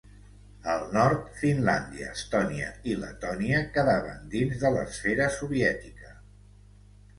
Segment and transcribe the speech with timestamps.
[0.75, 6.19] Al nord, Finlàndia, Estònia i Letònia quedaven dins de l'esfera soviètica.